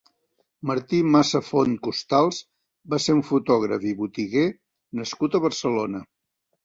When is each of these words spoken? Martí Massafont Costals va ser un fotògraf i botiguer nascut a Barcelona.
Martí 0.69 1.01
Massafont 1.15 1.75
Costals 1.87 2.39
va 2.95 3.01
ser 3.05 3.17
un 3.17 3.21
fotògraf 3.29 3.87
i 3.93 3.97
botiguer 4.03 4.47
nascut 5.01 5.39
a 5.39 5.43
Barcelona. 5.49 6.03